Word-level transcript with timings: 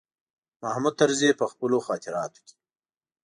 محمود 0.61 0.95
طرزي 1.01 1.29
په 1.39 1.45
خپلو 1.51 1.77
خاطراتو 1.87 2.39
کې. 2.47 2.55